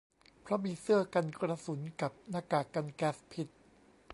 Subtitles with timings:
[0.41, 3.47] เพราะมีเสื้อกันกระสุนกับหน้ากากกันแก๊สพิษ